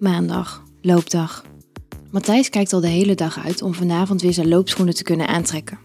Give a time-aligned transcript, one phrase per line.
[0.00, 1.44] Maandag, loopdag.
[2.10, 5.78] Matthijs kijkt al de hele dag uit om vanavond weer zijn loopschoenen te kunnen aantrekken.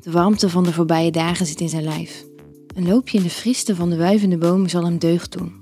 [0.00, 2.24] De warmte van de voorbije dagen zit in zijn lijf.
[2.74, 5.52] Een loopje in de friste van de wuivende bomen zal hem deugd doen.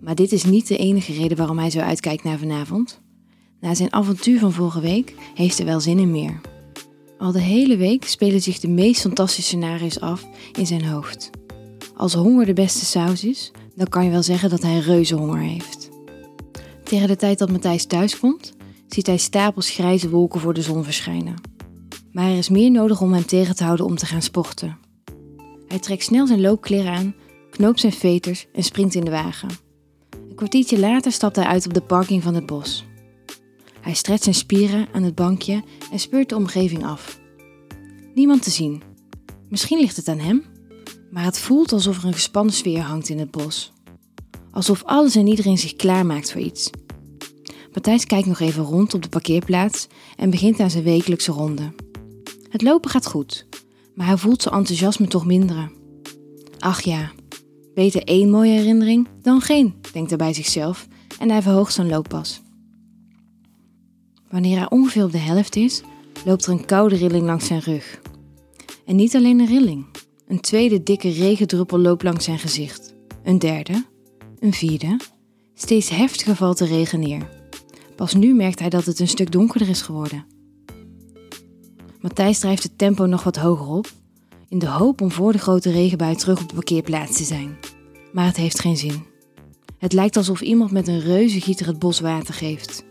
[0.00, 3.00] Maar dit is niet de enige reden waarom hij zo uitkijkt naar vanavond.
[3.60, 6.40] Na zijn avontuur van vorige week heeft hij wel zin in meer.
[7.18, 11.30] Al de hele week spelen zich de meest fantastische scenario's af in zijn hoofd.
[11.96, 15.40] Als honger de beste saus is, dan kan je wel zeggen dat hij reuze honger
[15.40, 15.83] heeft.
[16.94, 18.52] Tegen de tijd dat Matthijs thuis komt,
[18.88, 21.34] ziet hij stapels grijze wolken voor de zon verschijnen.
[22.12, 24.78] Maar er is meer nodig om hem tegen te houden om te gaan sporten.
[25.66, 27.14] Hij trekt snel zijn loopkleren aan,
[27.50, 29.48] knoopt zijn veters en springt in de wagen.
[30.28, 32.84] Een kwartiertje later stapt hij uit op de parking van het bos.
[33.80, 37.20] Hij stretcht zijn spieren aan het bankje en speurt de omgeving af.
[38.14, 38.82] Niemand te zien.
[39.48, 40.44] Misschien ligt het aan hem,
[41.10, 43.73] maar het voelt alsof er een gespannen sfeer hangt in het bos.
[44.54, 46.70] Alsof alles en iedereen zich klaarmaakt voor iets.
[47.72, 51.72] Matthijs kijkt nog even rond op de parkeerplaats en begint aan zijn wekelijkse ronde.
[52.48, 53.46] Het lopen gaat goed,
[53.94, 55.72] maar hij voelt zijn enthousiasme toch minderen.
[56.58, 57.12] Ach ja,
[57.74, 60.86] beter één mooie herinnering dan geen, denkt hij bij zichzelf
[61.18, 62.42] en hij verhoogt zijn looppas.
[64.30, 65.82] Wanneer hij ongeveer op de helft is,
[66.24, 68.00] loopt er een koude rilling langs zijn rug.
[68.86, 69.86] En niet alleen een rilling,
[70.26, 72.94] een tweede dikke regendruppel loopt langs zijn gezicht.
[73.22, 73.84] Een derde,
[74.44, 75.00] een vierde.
[75.54, 77.28] Steeds heftiger valt de regen neer.
[77.96, 80.26] Pas nu merkt hij dat het een stuk donkerder is geworden.
[82.00, 83.92] Matthijs drijft het tempo nog wat hoger op,
[84.48, 87.56] in de hoop om voor de grote regenbui terug op de parkeerplaats te zijn.
[88.12, 89.04] Maar het heeft geen zin.
[89.78, 92.84] Het lijkt alsof iemand met een reuzengieter het bos water geeft.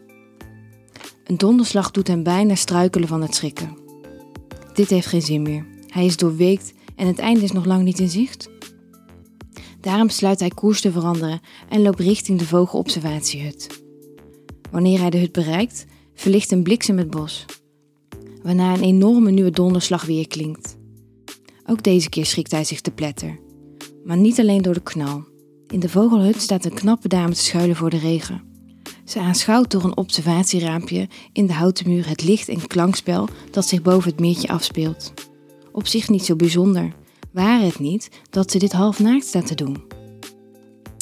[1.23, 3.77] Een donderslag doet hem bijna struikelen van het schrikken.
[4.73, 5.65] Dit heeft geen zin meer.
[5.88, 8.49] Hij is doorweekt en het einde is nog lang niet in zicht.
[9.83, 11.39] Daarom besluit hij koers te veranderen
[11.69, 13.83] en loopt richting de vogelobservatiehut.
[14.71, 17.45] Wanneer hij de hut bereikt, verlicht een bliksem het bos,
[18.43, 20.77] waarna een enorme nieuwe donderslag weer klinkt.
[21.66, 23.39] Ook deze keer schrikt hij zich te pletter.
[24.05, 25.23] Maar niet alleen door de knal.
[25.67, 28.41] In de vogelhut staat een knappe dame te schuilen voor de regen.
[29.05, 33.81] Ze aanschouwt door een observatieraampje in de houten muur het licht en klankspel dat zich
[33.81, 35.13] boven het meertje afspeelt.
[35.72, 36.93] Op zich niet zo bijzonder,
[37.33, 39.83] ware het niet dat ze dit half naakt staat te doen.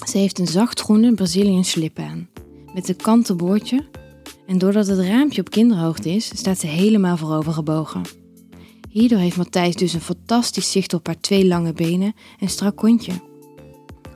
[0.08, 2.30] Ze heeft een zachtgroene Brazilian slip aan,
[2.74, 3.86] met een kanten boordje
[4.46, 8.02] en doordat het raampje op kinderhoogte is, staat ze helemaal voorover gebogen.
[8.90, 13.14] Hierdoor heeft Matthijs dus een fantastisch zicht op haar twee lange benen en strak kontje.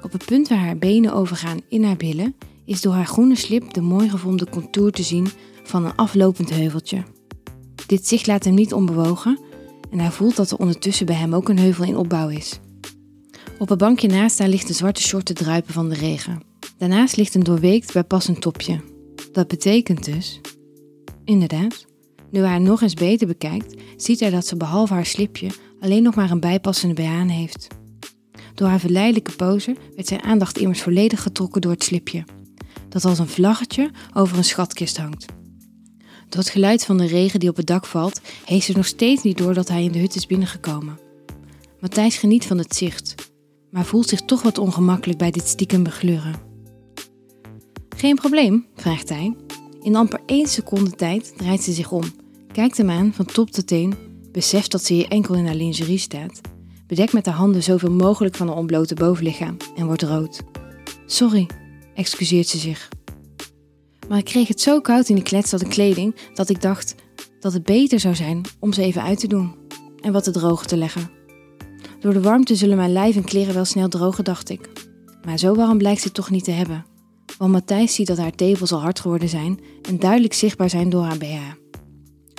[0.01, 3.73] Op het punt waar haar benen overgaan in haar billen, is door haar groene slip
[3.73, 5.27] de mooi gevormde contour te zien
[5.63, 7.03] van een aflopend heuveltje.
[7.85, 9.39] Dit zicht laat hem niet onbewogen
[9.91, 12.59] en hij voelt dat er ondertussen bij hem ook een heuvel in opbouw is.
[13.59, 16.41] Op een bankje naast haar ligt een zwarte short te druipen van de regen.
[16.77, 18.81] Daarnaast ligt een doorweekt bijpassend topje.
[19.31, 20.41] Dat betekent dus...
[21.23, 21.85] Inderdaad,
[22.29, 26.03] nu hij haar nog eens beter bekijkt, ziet hij dat ze behalve haar slipje alleen
[26.03, 27.67] nog maar een bijpassende BH heeft.
[28.53, 32.23] Door haar verleidelijke pose werd zijn aandacht immers volledig getrokken door het slipje,
[32.89, 35.25] dat als een vlaggetje over een schatkist hangt.
[36.29, 39.23] Door het geluid van de regen die op het dak valt, heeft ze nog steeds
[39.23, 40.99] niet door dat hij in de hut is binnengekomen.
[41.79, 43.15] Matthijs geniet van het zicht,
[43.69, 46.35] maar voelt zich toch wat ongemakkelijk bij dit stiekem begluren.
[47.97, 49.35] Geen probleem, vraagt hij.
[49.81, 52.03] In amper één seconde tijd draait ze zich om,
[52.51, 53.93] kijkt hem aan van top tot teen,
[54.31, 56.41] beseft dat ze hier enkel in haar lingerie staat,
[56.87, 60.41] bedekt met haar handen zoveel mogelijk van haar ontblote bovenlichaam en wordt rood.
[61.05, 61.47] Sorry,
[61.95, 62.89] excuseert ze zich.
[64.09, 66.95] Maar ik kreeg het zo koud in die kletste kleding dat ik dacht
[67.39, 69.55] dat het beter zou zijn om ze even uit te doen
[70.01, 71.09] en wat te drogen te leggen.
[71.99, 74.69] Door de warmte zullen mijn lijf en kleren wel snel drogen, dacht ik.
[75.25, 76.85] Maar zo warm blijkt ze toch niet te hebben.
[77.37, 81.03] Want Matthijs ziet dat haar tevels al hard geworden zijn en duidelijk zichtbaar zijn door
[81.03, 81.39] haar BH.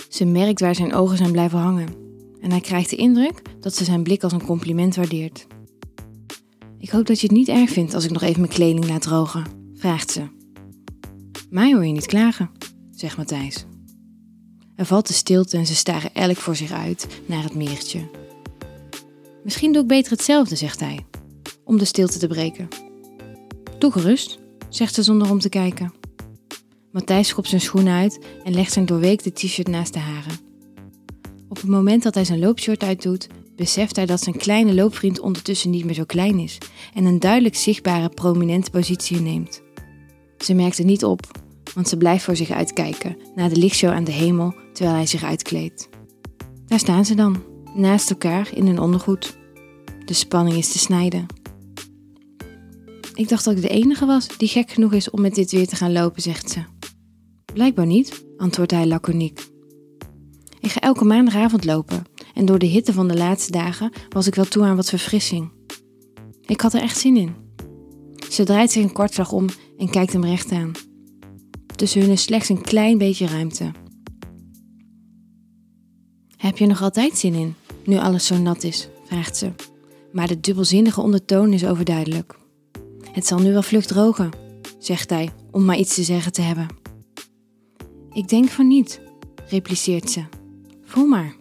[0.09, 1.89] Ze merkt waar zijn ogen zijn blijven hangen.
[2.41, 5.47] En hij krijgt de indruk dat ze zijn blik als een compliment waardeert.
[6.79, 9.03] Ik hoop dat je het niet erg vindt als ik nog even mijn kleding laat
[9.03, 9.45] drogen,
[9.75, 10.36] vraagt ze.
[11.51, 12.51] Mij hoor je niet klagen,
[12.91, 13.65] zegt Matthijs.
[14.77, 18.09] Er valt de stilte en ze staren elk voor zich uit naar het meertje.
[19.45, 21.07] Misschien doe ik beter hetzelfde, zegt hij,
[21.65, 22.69] om de stilte te breken.
[23.79, 24.39] Doe gerust,
[24.69, 25.93] zegt ze zonder om te kijken.
[26.93, 30.39] Matthijs schopt zijn schoenen uit en legt zijn doorweekte t-shirt naast de haren.
[31.49, 33.27] Op het moment dat hij zijn loopshort uitdoet,
[33.57, 36.59] beseft hij dat zijn kleine loopvriend ondertussen niet meer zo klein is
[36.95, 39.65] en een duidelijk zichtbare prominente positie neemt.
[40.39, 41.43] Ze merkt het niet op,
[41.75, 45.25] want ze blijft voor zich uitkijken naar de lichtshow aan de hemel terwijl hij zich
[45.25, 45.89] uitkleedt.
[46.67, 47.43] Daar staan ze dan,
[47.75, 49.37] naast elkaar in hun ondergoed.
[50.05, 51.27] De spanning is te snijden.
[53.15, 55.67] Ik dacht dat ik de enige was die gek genoeg is om met dit weer
[55.67, 56.65] te gaan lopen, zegt ze.
[57.53, 59.41] Blijkbaar niet, antwoordt hij laconiek.
[60.61, 62.05] Ik ga elke maandagavond lopen
[62.35, 65.51] en door de hitte van de laatste dagen was ik wel toe aan wat verfrissing.
[66.47, 67.35] Ik had er echt zin in.
[68.31, 69.47] Ze draait zich een kwartslag om
[69.79, 70.73] en kijkt hem recht aan.
[71.77, 73.73] Tussen hun is slechts een klein beetje ruimte.
[76.37, 78.89] Heb je nog altijd zin in, nu alles zo nat is?
[79.05, 79.53] vraagt ze.
[80.13, 82.39] Maar de dubbelzinnige ondertoon is overduidelijk.
[83.13, 84.31] Het zal nu wel vlug drogen,
[84.79, 86.67] zegt hij, om maar iets te zeggen te hebben.
[88.13, 89.01] Ik denk van niet,
[89.49, 90.25] repliceert ze.
[90.83, 91.37] Voel maar.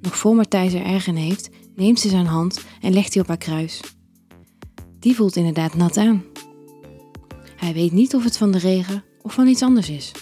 [0.00, 3.28] Nog voor Matthijs er erg in heeft, neemt ze zijn hand en legt die op
[3.28, 3.80] haar kruis.
[4.98, 6.24] Die voelt inderdaad nat aan.
[7.58, 10.12] Hij weet niet of het van de regen of van iets anders is.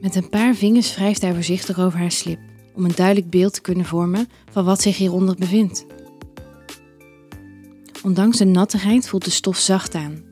[0.00, 2.38] Met een paar vingers wrijft hij voorzichtig over haar slip,
[2.74, 5.86] om een duidelijk beeld te kunnen vormen van wat zich hieronder bevindt.
[8.02, 10.22] Ondanks de nattigheid voelt de stof zacht aan.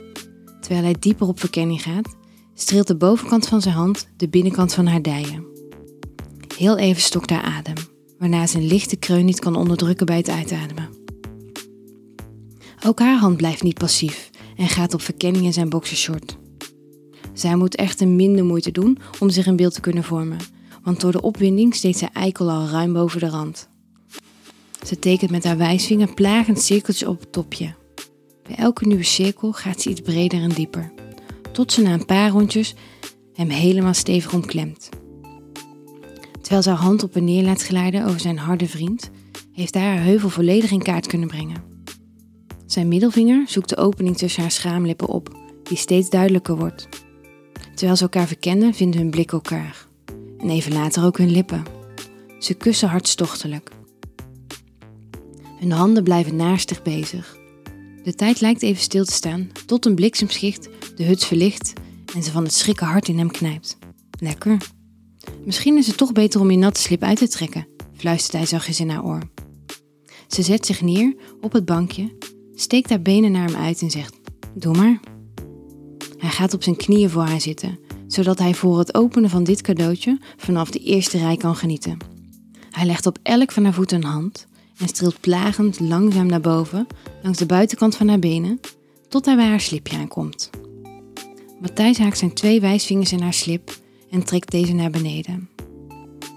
[0.60, 2.16] Terwijl hij dieper op verkenning gaat,
[2.54, 5.46] streelt de bovenkant van zijn hand de binnenkant van haar dijen.
[6.56, 7.76] Heel even stokt haar adem,
[8.18, 10.88] waarna ze een lichte kreun niet kan onderdrukken bij het uitademen.
[12.86, 14.30] Ook haar hand blijft niet passief
[14.62, 16.36] en gaat op verkenning in zijn boxershort.
[17.32, 20.38] Zij moet echter minder moeite doen om zich een beeld te kunnen vormen,
[20.82, 23.68] want door de opwinding steekt zijn eikel al ruim boven de rand.
[24.86, 27.74] Ze tekent met haar wijsvinger plagend cirkeltjes op het topje.
[28.42, 30.92] Bij elke nieuwe cirkel gaat ze iets breder en dieper,
[31.52, 32.74] tot ze na een paar rondjes
[33.34, 34.88] hem helemaal stevig omklemt.
[36.40, 39.10] Terwijl ze haar hand op en neer laat glijden over zijn harde vriend,
[39.52, 41.71] heeft hij haar heuvel volledig in kaart kunnen brengen.
[42.72, 46.88] Zijn middelvinger zoekt de opening tussen haar schaamlippen op, die steeds duidelijker wordt.
[47.74, 49.86] Terwijl ze elkaar verkennen, vinden hun blik elkaar.
[50.38, 51.62] En even later ook hun lippen.
[52.38, 53.70] Ze kussen hartstochtelijk.
[55.58, 57.36] Hun handen blijven naastig bezig.
[58.04, 61.72] De tijd lijkt even stil te staan, tot een bliksemschicht de hut verlicht
[62.14, 63.78] en ze van het schrikken hart in hem knijpt.
[64.18, 64.56] Lekker.
[65.44, 67.66] Misschien is het toch beter om je natte slip uit te trekken,
[67.96, 69.20] fluistert hij zachtjes in haar oor.
[70.28, 72.12] Ze zet zich neer op het bankje,
[72.54, 74.14] steekt haar benen naar hem uit en zegt:
[74.54, 75.00] Doe maar.
[76.18, 79.60] Hij gaat op zijn knieën voor haar zitten, zodat hij voor het openen van dit
[79.60, 81.96] cadeautje vanaf de eerste rij kan genieten.
[82.70, 84.46] Hij legt op elk van haar voeten een hand
[84.76, 86.86] en streelt plagend langzaam naar boven
[87.22, 88.60] langs de buitenkant van haar benen
[89.08, 90.50] tot hij bij haar slipje aankomt.
[91.60, 95.48] Matthijs haakt zijn twee wijsvingers in haar slip en trekt deze naar beneden.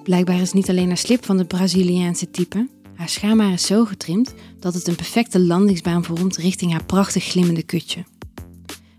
[0.04, 4.34] Blijkbaar is niet alleen haar slip van het Braziliaanse type, haar schaamhaar is zo getrimd
[4.60, 8.04] dat het een perfecte landingsbaan vormt richting haar prachtig glimmende kutje.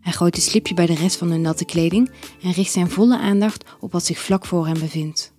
[0.00, 2.10] Hij gooit het slipje bij de rest van de natte kleding
[2.42, 5.32] en richt zijn volle aandacht op wat zich vlak voor hem bevindt.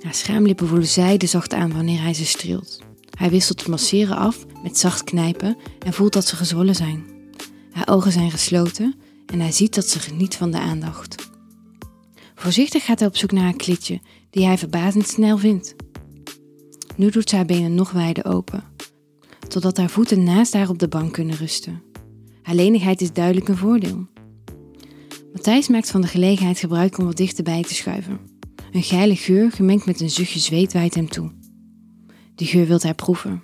[0.00, 2.78] Haar schaamlippen voelen zijde zacht aan wanneer hij ze streelt.
[3.18, 7.04] Hij wisselt het masseren af met zacht knijpen en voelt dat ze gezwollen zijn.
[7.70, 8.94] Haar ogen zijn gesloten
[9.26, 11.30] en hij ziet dat ze geniet van de aandacht.
[12.34, 14.00] Voorzichtig gaat hij op zoek naar haar klitje,
[14.30, 15.74] die hij verbazend snel vindt.
[16.96, 18.64] Nu doet ze haar benen nog wijder open,
[19.48, 21.82] totdat haar voeten naast haar op de bank kunnen rusten.
[22.42, 24.06] Haar lenigheid is duidelijk een voordeel.
[25.32, 28.18] Matthijs maakt van de gelegenheid gebruik om wat dichterbij te schuiven.
[28.72, 31.30] Een geile geur gemengd met een zuchtje zweet waait hem toe.
[32.34, 33.42] Die geur wilt hij proeven.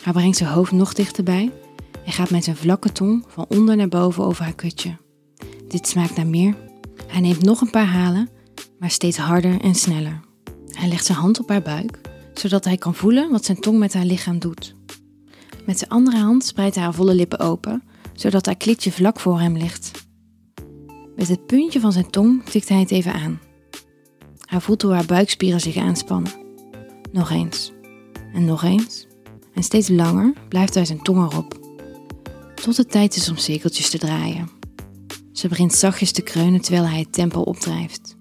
[0.00, 1.52] Hij brengt zijn hoofd nog dichterbij
[2.04, 4.96] en gaat met zijn vlakke tong van onder naar boven over haar kutje.
[5.68, 6.56] Dit smaakt naar meer.
[7.06, 8.28] Hij neemt nog een paar halen,
[8.78, 10.20] maar steeds harder en sneller.
[10.70, 12.00] Hij legt zijn hand op haar buik,
[12.38, 14.74] zodat hij kan voelen wat zijn tong met haar lichaam doet.
[15.66, 19.40] Met zijn andere hand spreidt hij haar volle lippen open, zodat haar klitje vlak voor
[19.40, 19.90] hem ligt.
[21.16, 23.40] Met het puntje van zijn tong tikt hij het even aan.
[24.44, 26.32] Hij voelt hoe haar buikspieren zich aanspannen.
[27.12, 27.72] Nog eens.
[28.32, 29.06] En nog eens.
[29.54, 31.58] En steeds langer blijft hij zijn tong erop.
[32.54, 34.48] Tot het tijd is om cirkeltjes te draaien.
[35.32, 38.16] Ze begint zachtjes te kreunen terwijl hij het tempo opdrijft.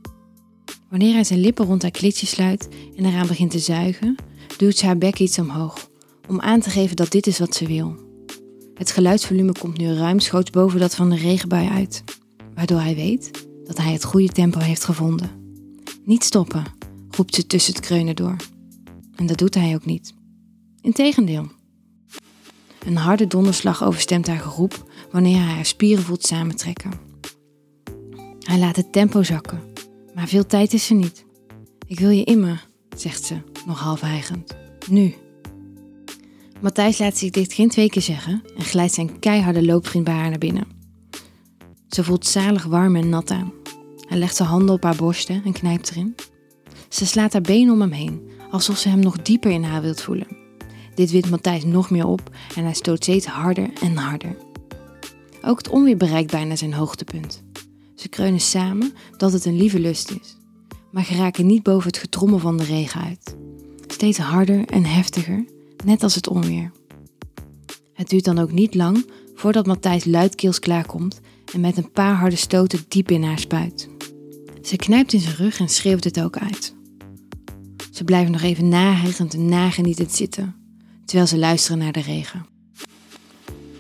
[0.94, 4.16] Wanneer hij zijn lippen rond haar klitje sluit en eraan begint te zuigen,
[4.58, 5.90] duwt ze haar bek iets omhoog,
[6.28, 7.96] om aan te geven dat dit is wat ze wil.
[8.74, 12.04] Het geluidsvolume komt nu ruimschoots boven dat van de regenbui uit,
[12.56, 13.32] waardoor hij weet
[13.64, 15.32] dat hij het goede tempo heeft gevonden.
[16.04, 16.64] Niet stoppen,
[17.10, 18.36] roept ze tussen het kreunen door.
[19.16, 20.14] En dat doet hij ook niet.
[20.82, 21.48] Integendeel.
[22.86, 26.92] Een harde donderslag overstemt haar geroep wanneer hij haar spieren voelt samentrekken.
[28.40, 29.73] Hij laat het tempo zakken,
[30.16, 31.26] maar veel tijd is er niet.
[31.88, 32.68] Ik wil je immer,
[32.98, 34.56] zegt ze, nog half hijgend.
[34.90, 35.14] Nu.
[36.62, 40.30] Matthijs laat zich dit geen twee keer zeggen en glijdt zijn keiharde loopvriend bij haar
[40.30, 40.68] naar binnen.
[41.88, 43.52] Ze voelt zalig warm en nat aan.
[44.08, 46.16] Hij legt zijn handen op haar borsten en knijpt erin.
[46.90, 50.02] Ze slaat haar benen om hem heen, alsof ze hem nog dieper in haar wilt
[50.02, 50.28] voelen.
[50.96, 54.36] Dit wint Matthijs nog meer op en hij stoot steeds harder en harder.
[55.42, 57.44] Ook het onweer bereikt bijna zijn hoogtepunt.
[58.04, 60.38] Ze kreunen samen dat het een lieve lust is,
[60.92, 63.36] maar geraken niet boven het getrommel van de regen uit.
[63.88, 65.46] Steeds harder en heftiger,
[65.86, 66.72] net als het onweer.
[67.94, 71.20] Het duurt dan ook niet lang voordat Matthijs luidkeels klaarkomt
[71.54, 73.90] en met een paar harde stoten diep in haar spuit.
[74.62, 76.76] Ze knijpt in zijn rug en schreeuwt het ook uit.
[77.92, 80.56] Ze blijven nog even nahegend en nagenietend zitten,
[81.06, 82.46] terwijl ze luisteren naar de regen.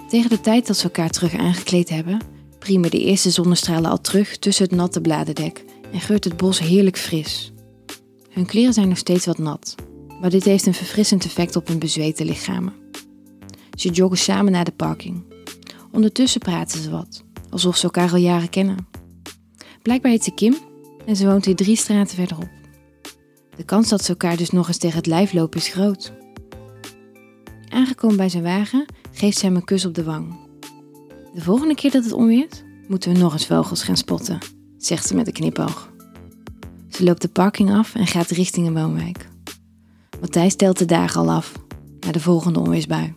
[0.09, 2.32] Tegen de tijd dat ze elkaar terug aangekleed hebben,
[2.63, 6.97] priemen de eerste zonnestralen al terug tussen het natte bladerdek en geurt het bos heerlijk
[6.97, 7.51] fris.
[8.29, 9.75] Hun kleren zijn nog steeds wat nat,
[10.21, 12.73] maar dit heeft een verfrissend effect op hun bezweten lichamen.
[13.77, 15.23] Ze joggen samen naar de parking.
[15.91, 18.87] Ondertussen praten ze wat, alsof ze elkaar al jaren kennen.
[19.81, 20.55] Blijkbaar heet ze Kim
[21.05, 22.49] en ze woont hier drie straten verderop.
[23.55, 26.13] De kans dat ze elkaar dus nog eens tegen het lijf lopen is groot.
[27.69, 30.42] Aangekomen bij zijn wagen geeft ze hem een kus op de wang.
[31.33, 34.39] De volgende keer dat het onweert, moeten we nog eens vogels gaan spotten,
[34.77, 35.91] zegt ze met een knipoog.
[36.89, 39.27] Ze loopt de parking af en gaat richting een woonwijk.
[40.19, 41.51] Matthijs telt de dagen al af
[41.99, 43.15] naar de volgende onweersbui.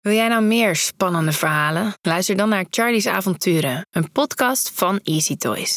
[0.00, 1.94] Wil jij nou meer spannende verhalen?
[2.00, 5.70] Luister dan naar Charlie's Avonturen, een podcast van Easy Toys.